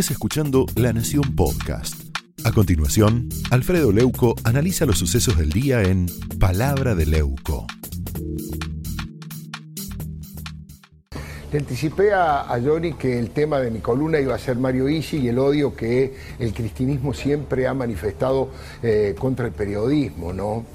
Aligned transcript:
estés 0.00 0.10
escuchando 0.10 0.66
La 0.74 0.92
Nación 0.92 1.34
Podcast. 1.34 2.14
A 2.44 2.52
continuación, 2.52 3.30
Alfredo 3.50 3.92
Leuco 3.92 4.34
analiza 4.44 4.84
los 4.84 4.98
sucesos 4.98 5.38
del 5.38 5.48
día 5.48 5.84
en 5.84 6.04
Palabra 6.38 6.94
de 6.94 7.06
Leuco. 7.06 7.66
Le 11.56 11.60
anticipé 11.60 12.12
a, 12.12 12.60
Johnny 12.62 12.92
que 12.92 13.18
el 13.18 13.30
tema 13.30 13.58
de 13.60 13.70
mi 13.70 13.78
columna 13.78 14.20
iba 14.20 14.34
a 14.34 14.38
ser 14.38 14.58
Mario 14.58 14.90
Isi 14.90 15.20
y 15.20 15.28
el 15.28 15.38
odio 15.38 15.74
que 15.74 16.12
el 16.38 16.52
cristianismo 16.52 17.14
siempre 17.14 17.66
ha 17.66 17.72
manifestado 17.72 18.50
eh, 18.82 19.14
contra 19.18 19.46
el 19.46 19.52
periodismo, 19.52 20.34
¿no? 20.34 20.66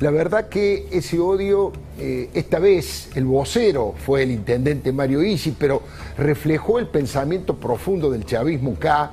La 0.00 0.10
verdad 0.10 0.48
que 0.48 0.88
ese 0.92 1.18
odio, 1.18 1.72
eh, 1.98 2.30
esta 2.32 2.58
vez 2.58 3.10
el 3.16 3.26
vocero 3.26 3.94
fue 4.06 4.22
el 4.22 4.30
intendente 4.30 4.92
Mario 4.92 5.22
Isi, 5.22 5.54
pero 5.58 5.82
reflejó 6.16 6.78
el 6.78 6.86
pensamiento 6.86 7.56
profundo 7.56 8.10
del 8.10 8.24
chavismo 8.24 8.76
K, 8.78 9.10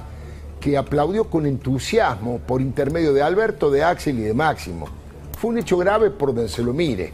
que 0.62 0.78
aplaudió 0.78 1.26
con 1.26 1.46
entusiasmo 1.46 2.40
por 2.40 2.62
intermedio 2.62 3.12
de 3.12 3.22
Alberto, 3.22 3.70
de 3.70 3.84
Axel 3.84 4.18
y 4.20 4.22
de 4.22 4.34
Máximo. 4.34 4.88
Fue 5.38 5.50
un 5.50 5.58
hecho 5.58 5.76
grave 5.76 6.10
por 6.10 6.34
donde 6.34 6.48
se 6.48 6.64
lo 6.64 6.72
mire. 6.72 7.12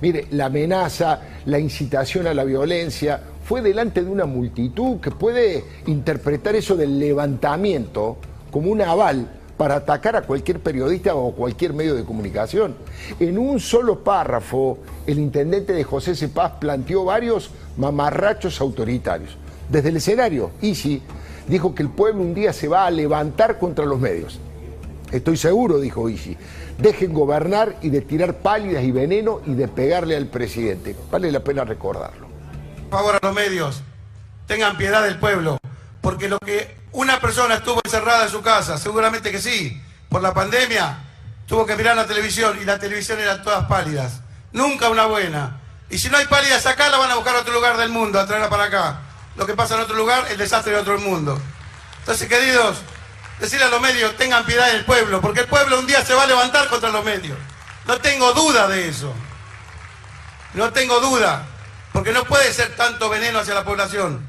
Mire, 0.00 0.28
la 0.30 0.46
amenaza, 0.46 1.20
la 1.46 1.58
incitación 1.58 2.28
a 2.28 2.32
la 2.32 2.44
violencia, 2.44 3.20
fue 3.50 3.62
delante 3.62 4.04
de 4.04 4.08
una 4.08 4.26
multitud 4.26 5.00
que 5.00 5.10
puede 5.10 5.64
interpretar 5.86 6.54
eso 6.54 6.76
del 6.76 7.00
levantamiento 7.00 8.16
como 8.52 8.70
un 8.70 8.80
aval 8.80 9.28
para 9.56 9.74
atacar 9.74 10.14
a 10.14 10.22
cualquier 10.22 10.60
periodista 10.60 11.16
o 11.16 11.32
cualquier 11.32 11.72
medio 11.72 11.96
de 11.96 12.04
comunicación. 12.04 12.76
En 13.18 13.36
un 13.38 13.58
solo 13.58 14.04
párrafo, 14.04 14.78
el 15.04 15.18
intendente 15.18 15.72
de 15.72 15.82
José 15.82 16.14
Cepaz 16.14 16.60
planteó 16.60 17.04
varios 17.04 17.50
mamarrachos 17.76 18.60
autoritarios. 18.60 19.36
Desde 19.68 19.88
el 19.88 19.96
escenario, 19.96 20.52
Isi 20.62 21.02
dijo 21.48 21.74
que 21.74 21.82
el 21.82 21.88
pueblo 21.88 22.22
un 22.22 22.34
día 22.34 22.52
se 22.52 22.68
va 22.68 22.86
a 22.86 22.90
levantar 22.92 23.58
contra 23.58 23.84
los 23.84 23.98
medios. 23.98 24.38
Estoy 25.10 25.36
seguro, 25.36 25.80
dijo 25.80 26.08
Isi. 26.08 26.36
Dejen 26.78 27.12
gobernar 27.12 27.78
y 27.82 27.88
de 27.88 28.02
tirar 28.02 28.34
pálidas 28.34 28.84
y 28.84 28.92
veneno 28.92 29.40
y 29.44 29.54
de 29.54 29.66
pegarle 29.66 30.14
al 30.14 30.26
presidente. 30.26 30.94
Vale 31.10 31.32
la 31.32 31.40
pena 31.40 31.64
recordarlo 31.64 32.29
favor 32.90 33.14
a 33.14 33.18
los 33.22 33.34
medios, 33.34 33.82
tengan 34.46 34.76
piedad 34.76 35.02
del 35.02 35.18
pueblo, 35.18 35.58
porque 36.00 36.28
lo 36.28 36.38
que 36.38 36.76
una 36.92 37.20
persona 37.20 37.54
estuvo 37.54 37.80
encerrada 37.84 38.24
en 38.24 38.30
su 38.30 38.42
casa, 38.42 38.76
seguramente 38.78 39.30
que 39.30 39.40
sí, 39.40 39.80
por 40.08 40.22
la 40.22 40.34
pandemia, 40.34 40.98
tuvo 41.46 41.64
que 41.66 41.76
mirar 41.76 41.96
la 41.96 42.06
televisión 42.06 42.58
y 42.60 42.64
la 42.64 42.78
televisión 42.78 43.20
eran 43.20 43.42
todas 43.42 43.66
pálidas, 43.66 44.20
nunca 44.52 44.88
una 44.88 45.06
buena. 45.06 45.60
Y 45.88 45.98
si 45.98 46.08
no 46.08 46.18
hay 46.18 46.26
pálidas 46.26 46.66
acá, 46.66 46.88
la 46.88 46.98
van 46.98 47.10
a 47.10 47.16
buscar 47.16 47.36
a 47.36 47.40
otro 47.40 47.52
lugar 47.52 47.76
del 47.76 47.90
mundo, 47.90 48.20
a 48.20 48.26
traerla 48.26 48.48
para 48.48 48.64
acá. 48.64 49.00
Lo 49.36 49.46
que 49.46 49.54
pasa 49.54 49.74
en 49.74 49.80
otro 49.80 49.96
lugar, 49.96 50.26
el 50.30 50.36
desastre 50.38 50.72
de 50.72 50.78
otro 50.78 50.98
mundo. 50.98 51.40
Entonces, 52.00 52.28
queridos, 52.28 52.78
decirle 53.40 53.66
a 53.66 53.68
los 53.68 53.80
medios, 53.80 54.16
tengan 54.16 54.44
piedad 54.44 54.66
del 54.70 54.84
pueblo, 54.84 55.20
porque 55.20 55.40
el 55.40 55.46
pueblo 55.46 55.78
un 55.78 55.86
día 55.86 56.04
se 56.04 56.14
va 56.14 56.24
a 56.24 56.26
levantar 56.26 56.68
contra 56.68 56.90
los 56.90 57.04
medios. 57.04 57.38
No 57.86 57.98
tengo 57.98 58.32
duda 58.32 58.68
de 58.68 58.88
eso. 58.88 59.12
No 60.54 60.72
tengo 60.72 61.00
duda. 61.00 61.46
Porque 61.92 62.12
no 62.12 62.24
puede 62.24 62.52
ser 62.52 62.74
tanto 62.76 63.08
veneno 63.08 63.40
hacia 63.40 63.54
la 63.54 63.64
población. 63.64 64.28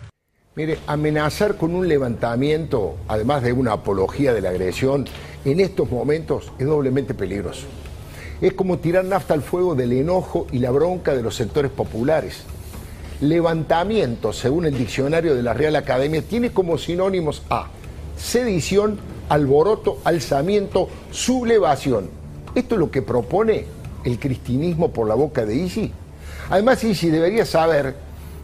Mire, 0.56 0.80
amenazar 0.88 1.56
con 1.56 1.74
un 1.74 1.88
levantamiento, 1.88 2.98
además 3.08 3.44
de 3.44 3.54
una 3.54 3.74
apología 3.74 4.34
de 4.34 4.42
la 4.42 4.50
agresión, 4.50 5.06
en 5.46 5.60
estos 5.60 5.90
momentos 5.90 6.52
es 6.60 6.66
doblemente 6.66 7.14
peligroso. 7.14 7.68
Es 8.42 8.54
como 8.54 8.80
tirar 8.80 9.06
nafta 9.06 9.34
al 9.34 9.44
fuego 9.44 9.76
del 9.76 9.94
enojo 9.94 10.48
y 10.52 10.60
la 10.60 10.72
bronca 10.72 11.16
de 11.16 11.22
los 11.22 11.36
sectores 11.36 11.72
populares. 11.72 12.44
Levantamiento, 13.22 14.34
según 14.34 14.66
el 14.66 14.78
diccionario 14.78 15.36
de 15.36 15.44
la 15.44 15.54
Real 15.54 15.76
Academia, 15.76 16.24
tiene 16.24 16.52
como 16.52 16.78
sinónimos 16.80 17.44
a 17.50 17.68
sedición, 18.18 19.00
alboroto, 19.30 20.00
alzamiento, 20.04 20.90
sublevación. 21.12 22.10
Esto 22.56 22.76
es 22.76 22.80
lo 22.80 22.92
que 22.92 23.02
propone 23.02 23.66
el 24.04 24.20
cristianismo 24.20 24.92
por 24.92 25.08
la 25.08 25.16
boca 25.16 25.46
de 25.46 25.56
Isi. 25.56 25.94
Además, 26.50 26.84
Isi 26.84 27.10
debería 27.10 27.46
saber 27.46 27.96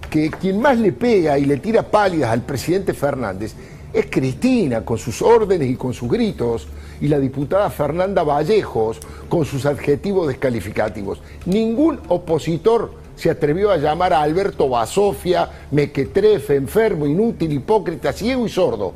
que 0.10 0.30
quien 0.30 0.62
más 0.62 0.78
le 0.78 0.92
pega 0.92 1.38
y 1.38 1.46
le 1.46 1.58
tira 1.58 1.84
pálidas 1.84 2.32
al 2.32 2.42
presidente 2.42 2.94
Fernández 2.94 3.54
es 3.94 4.08
Cristina, 4.10 4.84
con 4.86 4.98
sus 4.98 5.22
órdenes 5.22 5.70
y 5.70 5.76
con 5.76 5.94
sus 5.94 6.10
gritos, 6.10 6.68
y 7.00 7.08
la 7.08 7.20
diputada 7.20 7.70
Fernanda 7.70 8.24
Vallejos, 8.24 9.00
con 9.30 9.46
sus 9.46 9.66
adjetivos 9.66 10.28
descalificativos. 10.28 11.22
Ningún 11.46 12.00
opositor 12.08 12.92
se 13.16 13.30
atrevió 13.30 13.72
a 13.72 13.78
llamar 13.78 14.14
a 14.14 14.22
Alberto 14.22 14.70
Basofia, 14.70 15.50
mequetrefe, 15.72 16.56
enfermo, 16.56 17.06
inútil, 17.08 17.52
hipócrita, 17.52 18.14
ciego 18.14 18.46
y 18.46 18.50
sordo. 18.50 18.94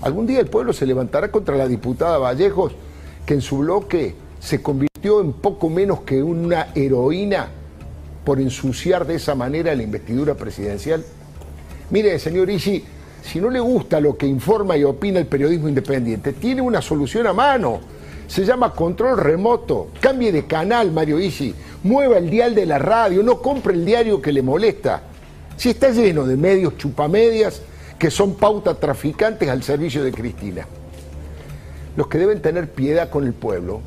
Algún 0.00 0.26
día 0.26 0.40
el 0.40 0.46
pueblo 0.46 0.72
se 0.72 0.86
levantará 0.86 1.30
contra 1.30 1.56
la 1.56 1.66
diputada 1.66 2.18
Vallejos, 2.18 2.72
que 3.26 3.34
en 3.34 3.40
su 3.40 3.58
bloque 3.58 4.14
se 4.38 4.62
convirtió 4.62 5.20
en 5.20 5.32
poco 5.32 5.68
menos 5.68 6.02
que 6.02 6.22
una 6.22 6.68
heroína 6.74 7.48
por 8.28 8.42
ensuciar 8.42 9.06
de 9.06 9.14
esa 9.14 9.34
manera 9.34 9.74
la 9.74 9.82
investidura 9.82 10.34
presidencial? 10.34 11.02
Mire, 11.88 12.18
señor 12.18 12.50
Isi, 12.50 12.84
si 13.22 13.40
no 13.40 13.48
le 13.48 13.58
gusta 13.58 14.00
lo 14.00 14.18
que 14.18 14.26
informa 14.26 14.76
y 14.76 14.84
opina 14.84 15.18
el 15.18 15.26
periodismo 15.26 15.66
independiente, 15.66 16.34
tiene 16.34 16.60
una 16.60 16.82
solución 16.82 17.26
a 17.26 17.32
mano. 17.32 17.80
Se 18.26 18.44
llama 18.44 18.74
control 18.74 19.16
remoto. 19.16 19.88
Cambie 19.98 20.30
de 20.30 20.44
canal, 20.44 20.92
Mario 20.92 21.18
Isi. 21.18 21.54
Mueva 21.84 22.18
el 22.18 22.28
dial 22.28 22.54
de 22.54 22.66
la 22.66 22.78
radio. 22.78 23.22
No 23.22 23.40
compre 23.40 23.72
el 23.72 23.86
diario 23.86 24.20
que 24.20 24.30
le 24.30 24.42
molesta. 24.42 25.00
Si 25.56 25.70
está 25.70 25.88
lleno 25.88 26.26
de 26.26 26.36
medios 26.36 26.76
chupamedias 26.76 27.62
que 27.98 28.10
son 28.10 28.34
pauta 28.34 28.74
traficantes 28.74 29.48
al 29.48 29.62
servicio 29.62 30.04
de 30.04 30.12
Cristina. 30.12 30.66
Los 31.96 32.08
que 32.08 32.18
deben 32.18 32.42
tener 32.42 32.70
piedad 32.70 33.08
con 33.08 33.24
el 33.24 33.32
pueblo 33.32 33.80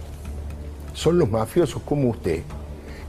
son 0.95 1.19
los 1.19 1.29
mafiosos 1.29 1.83
como 1.83 2.09
usted, 2.09 2.41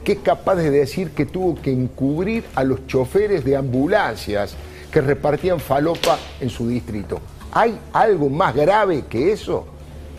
que 0.04 0.12
es 0.12 0.18
capaz 0.18 0.56
de 0.56 0.70
decir 0.70 1.12
que 1.12 1.26
tuvo 1.26 1.60
que 1.60 1.72
encubrir 1.72 2.44
a 2.54 2.64
los 2.64 2.86
choferes 2.86 3.44
de 3.44 3.56
ambulancias 3.56 4.54
que 4.90 5.00
repartían 5.00 5.60
falopa 5.60 6.18
en 6.40 6.50
su 6.50 6.68
distrito. 6.68 7.20
¿Hay 7.52 7.78
algo 7.92 8.28
más 8.28 8.54
grave 8.54 9.06
que 9.06 9.32
eso? 9.32 9.66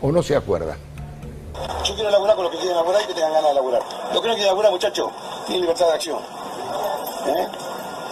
¿O 0.02 0.12
no 0.12 0.24
se 0.24 0.36
acuerda? 0.36 0.78
Yo 1.84 1.96
quiero 1.96 2.10
laburar 2.10 2.36
con 2.36 2.46
los 2.46 2.54
que 2.54 2.60
quieren 2.60 2.78
laburar 2.78 3.02
y 3.04 3.08
que 3.08 3.14
tengan 3.14 3.34
ganas 3.34 3.50
de 3.50 3.56
laburar. 3.56 3.82
Los 4.14 4.22
que 4.22 4.28
no 4.28 4.34
quieren 4.34 4.48
laburar, 4.48 4.72
muchachos, 4.72 5.12
tienen 5.46 5.62
libertad 5.62 5.88
de 5.88 5.94
acción. 5.94 6.20
¿Eh? 7.28 7.48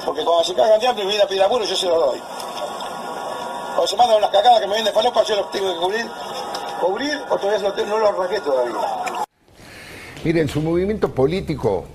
Porque 0.05 0.23
cuando 0.23 0.43
se 0.43 0.53
cagan 0.53 0.79
de 0.79 0.87
hambre 0.87 1.03
y 1.03 1.07
vienen 1.07 1.25
a 1.25 1.27
pedir 1.27 1.41
laburo, 1.41 1.65
yo 1.65 1.75
se 1.75 1.87
los 1.87 1.97
doy. 1.97 2.19
Cuando 3.75 3.87
se 3.87 3.95
mandan 3.97 4.17
unas 4.17 4.29
cagadas 4.29 4.59
que 4.59 4.67
me 4.67 4.75
venden 4.75 4.93
falopa, 4.93 5.23
yo 5.23 5.35
los 5.35 5.51
tengo 5.51 5.73
que 5.73 5.79
cubrir. 5.79 6.07
Cubrir 6.79 7.21
o 7.29 7.37
todavía 7.37 7.85
no 7.85 7.97
los 7.99 8.17
raqué 8.17 8.39
todavía. 8.39 9.00
Miren, 10.23 10.47
su 10.47 10.61
movimiento 10.61 11.15
político 11.15 11.85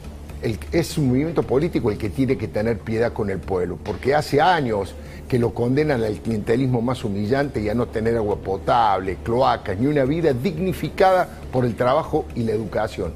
es 0.73 0.99
un 0.99 1.09
movimiento 1.09 1.45
político 1.45 1.93
el 1.93 1.97
que 1.97 2.11
tiene 2.11 2.37
que 2.37 2.49
tener 2.49 2.81
piedad 2.81 3.13
con 3.13 3.31
el 3.31 3.39
pueblo, 3.39 3.79
porque 3.81 4.17
hace 4.17 4.41
años 4.41 4.97
que 5.29 5.39
lo 5.39 5.55
condenan 5.55 6.03
al 6.03 6.17
clientelismo 6.17 6.83
más 6.83 7.05
humillante 7.05 7.61
y 7.61 7.69
a 7.69 7.75
no 7.75 7.87
tener 7.87 8.17
agua 8.17 8.35
potable, 8.39 9.19
cloacas, 9.23 9.79
ni 9.79 9.87
una 9.87 10.05
vida 10.05 10.33
dignificada 10.33 11.29
por 11.53 11.65
el 11.65 11.77
trabajo 11.77 12.25
y 12.35 12.43
la 12.43 12.51
educación. 12.51 13.13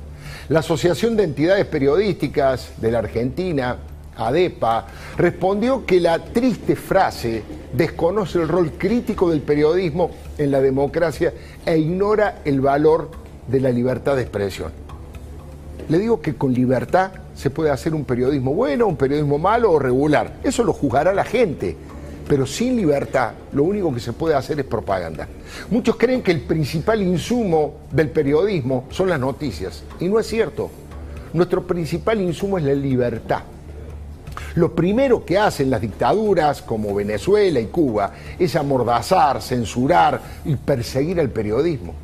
La 0.48 0.60
Asociación 0.60 1.16
de 1.16 1.24
Entidades 1.24 1.66
Periodísticas 1.66 2.74
de 2.80 2.92
la 2.92 3.00
Argentina, 3.00 3.78
ADEPA, 4.16 4.86
respondió 5.16 5.84
que 5.86 5.98
la 5.98 6.20
triste 6.22 6.76
frase 6.76 7.42
desconoce 7.72 8.38
el 8.38 8.46
rol 8.46 8.72
crítico 8.78 9.28
del 9.28 9.40
periodismo 9.40 10.12
en 10.38 10.52
la 10.52 10.60
democracia 10.60 11.34
e 11.66 11.76
ignora 11.78 12.42
el 12.44 12.60
valor 12.60 13.10
de 13.48 13.60
la 13.60 13.70
libertad 13.70 14.14
de 14.14 14.22
expresión. 14.22 14.79
Le 15.90 15.98
digo 15.98 16.20
que 16.20 16.36
con 16.36 16.54
libertad 16.54 17.10
se 17.34 17.50
puede 17.50 17.70
hacer 17.70 17.96
un 17.96 18.04
periodismo 18.04 18.54
bueno, 18.54 18.86
un 18.86 18.96
periodismo 18.96 19.40
malo 19.40 19.72
o 19.72 19.78
regular. 19.80 20.34
Eso 20.44 20.62
lo 20.62 20.72
juzgará 20.72 21.12
la 21.12 21.24
gente. 21.24 21.76
Pero 22.28 22.46
sin 22.46 22.76
libertad, 22.76 23.32
lo 23.52 23.64
único 23.64 23.92
que 23.92 23.98
se 23.98 24.12
puede 24.12 24.36
hacer 24.36 24.60
es 24.60 24.66
propaganda. 24.66 25.26
Muchos 25.68 25.96
creen 25.96 26.22
que 26.22 26.30
el 26.30 26.42
principal 26.42 27.02
insumo 27.02 27.74
del 27.90 28.08
periodismo 28.08 28.84
son 28.90 29.08
las 29.08 29.18
noticias. 29.18 29.82
Y 29.98 30.06
no 30.06 30.20
es 30.20 30.28
cierto. 30.28 30.70
Nuestro 31.32 31.66
principal 31.66 32.20
insumo 32.20 32.56
es 32.56 32.62
la 32.62 32.74
libertad. 32.74 33.40
Lo 34.54 34.72
primero 34.72 35.24
que 35.24 35.38
hacen 35.38 35.70
las 35.70 35.80
dictaduras 35.80 36.62
como 36.62 36.94
Venezuela 36.94 37.58
y 37.58 37.66
Cuba 37.66 38.12
es 38.38 38.54
amordazar, 38.54 39.42
censurar 39.42 40.20
y 40.44 40.54
perseguir 40.54 41.18
al 41.18 41.30
periodismo. 41.30 41.94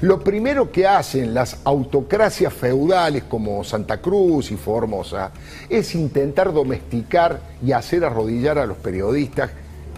Lo 0.00 0.20
primero 0.20 0.70
que 0.70 0.86
hacen 0.86 1.34
las 1.34 1.58
autocracias 1.64 2.52
feudales 2.52 3.24
como 3.24 3.62
Santa 3.64 4.00
Cruz 4.00 4.50
y 4.50 4.56
Formosa 4.56 5.32
es 5.68 5.94
intentar 5.94 6.52
domesticar 6.52 7.40
y 7.64 7.72
hacer 7.72 8.04
arrodillar 8.04 8.58
a 8.58 8.66
los 8.66 8.76
periodistas 8.76 9.50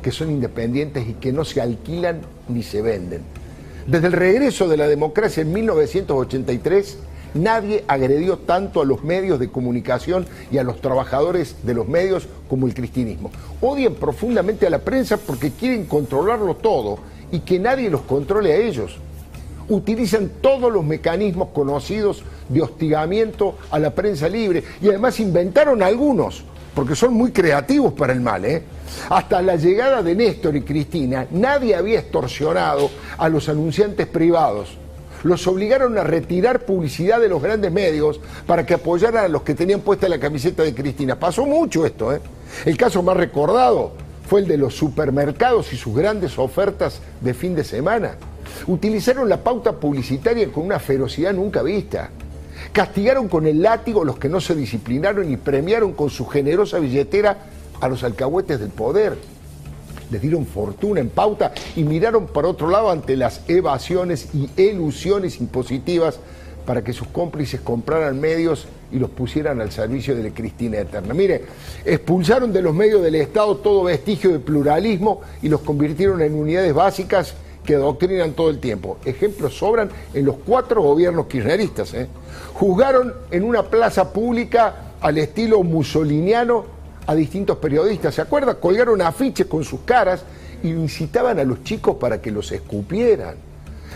que 0.03 0.13
son 0.13 0.31
independientes 0.31 1.07
y 1.09 1.15
que 1.15 1.33
no 1.33 1.45
se 1.45 1.61
alquilan 1.61 2.21
ni 2.49 2.63
se 2.63 2.83
venden. 2.83 3.23
Desde 3.87 4.07
el 4.07 4.13
regreso 4.13 4.69
de 4.69 4.77
la 4.77 4.89
democracia 4.89 5.43
en 5.43 5.53
1983, 5.53 6.99
Nadie 7.35 7.85
agredió 7.87 8.39
tanto 8.39 8.81
a 8.81 8.85
los 8.85 9.05
medios 9.05 9.39
de 9.39 9.51
comunicación 9.51 10.27
y 10.51 10.59
a 10.59 10.65
los 10.65 10.81
trabajadores 10.81 11.57
de 11.63 11.75
los 11.75 11.87
medios 11.87 12.27
como 12.49 12.67
el 12.67 12.75
cristinismo. 12.75 13.31
Odian 13.61 13.95
profundamente 13.95 14.67
a 14.67 14.71
la 14.71 14.81
prensa 14.81 15.17
porque 15.17 15.53
quieren 15.53 15.87
controlarlo 15.87 16.57
todo 16.57 16.99
y 17.31 17.41
que 17.41 17.61
nadie 17.61 17.89
los 17.89 18.03
controle 18.03 18.53
a 18.53 18.57
ellos. 18.57 18.99
Utilizan 19.71 20.31
todos 20.41 20.73
los 20.73 20.85
mecanismos 20.85 21.49
conocidos 21.55 22.23
de 22.49 22.61
hostigamiento 22.61 23.57
a 23.71 23.79
la 23.79 23.95
prensa 23.95 24.29
libre 24.29 24.65
y 24.83 24.89
además 24.89 25.21
inventaron 25.21 25.83
algunos, 25.83 26.45
porque 26.75 26.97
son 26.97 27.15
muy 27.15 27.31
creativos 27.31 27.93
para 27.93 28.13
el 28.13 28.21
mal. 28.21 28.45
¿eh? 28.45 28.65
Hasta 29.09 29.41
la 29.41 29.57
llegada 29.57 30.03
de 30.03 30.15
Néstor 30.17 30.57
y 30.57 30.63
Cristina, 30.63 31.27
nadie 31.31 31.77
había 31.77 32.01
extorsionado 32.01 32.91
a 33.17 33.29
los 33.29 33.49
anunciantes 33.49 34.07
privados. 34.09 34.77
Los 35.23 35.47
obligaron 35.47 35.97
a 35.99 36.03
retirar 36.03 36.61
publicidad 36.61 37.21
de 37.21 37.29
los 37.29 37.43
grandes 37.43 37.71
medios 37.71 38.21
para 38.47 38.67
que 38.67 38.75
apoyaran 38.75 39.25
a 39.25 39.29
los 39.29 39.43
que 39.43 39.55
tenían 39.55 39.81
puesta 39.81 40.09
la 40.09 40.19
camiseta 40.19 40.63
de 40.63 40.75
Cristina. 40.75 41.19
Pasó 41.19 41.47
mucho 41.47 41.87
esto. 41.87 42.13
¿eh? 42.13 42.21
El 42.65 42.77
caso 42.77 43.03
más 43.03 43.17
recordado 43.17 43.93
fue 44.27 44.41
el 44.41 44.49
de 44.49 44.57
los 44.57 44.75
supermercados 44.75 45.73
y 45.73 45.77
sus 45.77 45.95
grandes 45.95 46.39
ofertas 46.39 47.01
de 47.21 47.35
fin 47.35 47.55
de 47.55 47.65
semana. 47.65 48.17
Utilizaron 48.67 49.29
la 49.29 49.43
pauta 49.43 49.73
publicitaria 49.73 50.51
con 50.53 50.65
una 50.65 50.79
ferocidad 50.79 51.33
nunca 51.33 51.63
vista. 51.63 52.11
Castigaron 52.73 53.29
con 53.29 53.47
el 53.47 53.63
látigo 53.63 54.05
los 54.05 54.19
que 54.19 54.29
no 54.29 54.41
se 54.41 54.55
disciplinaron 54.55 55.31
y 55.31 55.37
premiaron 55.37 55.93
con 55.93 56.11
su 56.11 56.27
generosa 56.27 56.79
billetera 56.79 57.39
a 57.81 57.89
los 57.89 58.05
alcahuetes 58.05 58.61
del 58.61 58.71
poder. 58.71 59.17
Les 60.11 60.21
dieron 60.21 60.47
fortuna 60.47 61.01
en 61.01 61.09
pauta 61.09 61.53
y 61.77 61.85
miraron 61.85 62.27
para 62.27 62.49
otro 62.49 62.69
lado 62.69 62.91
ante 62.91 63.17
las 63.17 63.43
evasiones 63.49 64.29
y 64.35 64.51
elusiones 64.57 65.41
impositivas 65.41 66.19
para 66.67 66.83
que 66.85 66.93
sus 66.93 67.09
cómplices 67.09 67.61
compraran 67.61 68.21
medios 68.21 68.67
y 68.93 68.99
los 68.99 69.11
pusieran 69.11 69.61
al 69.61 69.73
servicio 69.73 70.15
de 70.15 70.25
la 70.25 70.31
Cristina 70.31 70.79
Eterna. 70.79 71.15
Mire, 71.15 71.45
expulsaron 71.85 72.53
de 72.53 72.63
los 72.63 72.75
medios 72.75 73.03
del 73.03 73.15
Estado 73.17 73.57
todo 73.57 73.85
vestigio 73.85 74.31
de 74.31 74.41
pluralismo 74.41 75.21
y 75.43 75.49
los 75.49 75.61
convirtieron 75.61 76.21
en 76.23 76.35
unidades 76.35 76.75
básicas 76.75 77.35
que 77.71 77.77
doctrinan 77.77 78.33
todo 78.33 78.51
el 78.51 78.59
tiempo. 78.59 78.99
Ejemplos 79.05 79.57
sobran 79.57 79.91
en 80.13 80.25
los 80.25 80.39
cuatro 80.45 80.83
gobiernos 80.83 81.27
kirchneristas. 81.27 81.95
¿eh? 81.95 82.09
Juzgaron 82.53 83.15
en 83.31 83.45
una 83.45 83.63
plaza 83.63 84.13
pública 84.13 84.75
al 85.01 85.19
estilo 85.19 85.63
musoliniano 85.63 86.65
a 87.07 87.15
distintos 87.15 87.59
periodistas. 87.59 88.17
¿Se 88.17 88.23
acuerda? 88.23 88.57
Colgaron 88.57 89.01
afiches 89.01 89.47
con 89.47 89.63
sus 89.63 89.83
caras 89.83 90.25
y 90.65 90.71
incitaban 90.71 91.39
a 91.39 91.45
los 91.45 91.63
chicos 91.63 91.95
para 91.95 92.21
que 92.21 92.33
los 92.33 92.51
escupieran. 92.51 93.37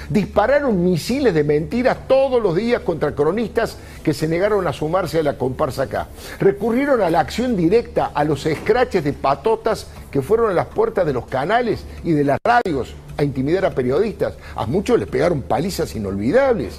Dispararon 0.09 0.85
misiles 0.85 1.35
de 1.35 1.43
mentiras 1.43 2.06
todos 2.06 2.41
los 2.41 2.55
días 2.55 2.81
contra 2.82 3.12
cronistas 3.12 3.76
que 4.05 4.15
se 4.15 4.29
negaron 4.29 4.69
a 4.69 4.73
sumarse 4.73 5.19
a 5.19 5.25
la 5.25 5.37
comparsa 5.37 5.82
acá. 5.82 6.06
Recurrieron 6.38 7.03
a 7.03 7.11
la 7.11 7.19
acción 7.19 7.56
directa, 7.56 8.12
a 8.15 8.23
los 8.23 8.47
escraches 8.47 9.03
de 9.03 9.15
patotas 9.15 9.88
que 10.12 10.23
fueron 10.23 10.53
a 10.53 10.55
las 10.55 10.67
puertas 10.67 11.05
de 11.05 11.12
los 11.12 11.26
canales 11.26 11.85
y 12.05 12.12
de 12.12 12.23
las 12.23 12.38
radios 12.44 12.94
a 13.16 13.25
intimidar 13.25 13.64
a 13.64 13.75
periodistas. 13.75 14.34
A 14.55 14.66
muchos 14.66 14.99
les 14.99 15.08
pegaron 15.08 15.43
palizas 15.43 15.94
inolvidables 15.94 16.75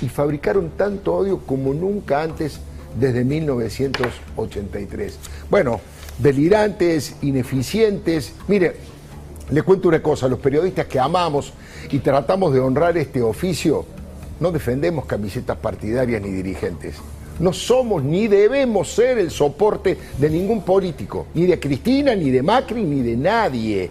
y 0.00 0.08
fabricaron 0.08 0.70
tanto 0.76 1.14
odio 1.14 1.38
como 1.38 1.74
nunca 1.74 2.22
antes 2.22 2.60
desde 2.98 3.24
1983. 3.24 5.18
Bueno, 5.50 5.80
delirantes, 6.18 7.16
ineficientes. 7.22 8.32
Mire, 8.48 8.76
le 9.50 9.62
cuento 9.62 9.88
una 9.88 10.02
cosa, 10.02 10.28
los 10.28 10.38
periodistas 10.38 10.86
que 10.86 10.98
amamos 10.98 11.52
y 11.90 11.98
tratamos 11.98 12.52
de 12.54 12.60
honrar 12.60 12.96
este 12.96 13.20
oficio, 13.22 13.84
no 14.40 14.50
defendemos 14.50 15.06
camisetas 15.06 15.58
partidarias 15.58 16.22
ni 16.22 16.30
dirigentes. 16.30 16.96
No 17.40 17.52
somos 17.52 18.02
ni 18.04 18.28
debemos 18.28 18.92
ser 18.92 19.18
el 19.18 19.30
soporte 19.30 19.98
de 20.18 20.30
ningún 20.30 20.62
político, 20.62 21.26
ni 21.34 21.46
de 21.46 21.58
Cristina, 21.58 22.14
ni 22.14 22.30
de 22.30 22.42
Macri, 22.42 22.84
ni 22.84 23.02
de 23.02 23.16
nadie. 23.16 23.90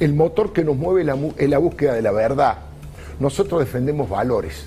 El 0.00 0.14
motor 0.14 0.52
que 0.52 0.64
nos 0.64 0.76
mueve 0.76 1.02
es 1.36 1.48
la 1.48 1.58
búsqueda 1.58 1.94
de 1.94 2.02
la 2.02 2.12
verdad. 2.12 2.58
Nosotros 3.20 3.60
defendemos 3.60 4.08
valores, 4.08 4.64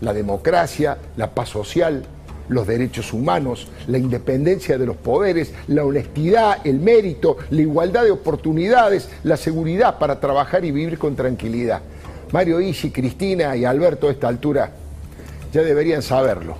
la 0.00 0.12
democracia, 0.12 0.98
la 1.16 1.34
paz 1.34 1.48
social, 1.48 2.04
los 2.50 2.66
derechos 2.66 3.12
humanos, 3.12 3.68
la 3.86 3.96
independencia 3.96 4.76
de 4.76 4.84
los 4.84 4.96
poderes, 4.96 5.54
la 5.68 5.84
honestidad, 5.84 6.58
el 6.66 6.80
mérito, 6.80 7.36
la 7.50 7.60
igualdad 7.62 8.04
de 8.04 8.10
oportunidades, 8.10 9.08
la 9.22 9.36
seguridad 9.36 9.98
para 9.98 10.20
trabajar 10.20 10.64
y 10.64 10.72
vivir 10.72 10.98
con 10.98 11.16
tranquilidad. 11.16 11.80
Mario 12.32 12.60
Isi, 12.60 12.90
Cristina 12.90 13.56
y 13.56 13.64
Alberto 13.64 14.08
a 14.08 14.12
esta 14.12 14.28
altura 14.28 14.72
ya 15.52 15.62
deberían 15.62 16.02
saberlo. 16.02 16.58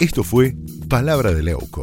Esto 0.00 0.22
fue 0.22 0.54
Palabra 0.88 1.32
de 1.32 1.42
Leuco, 1.42 1.82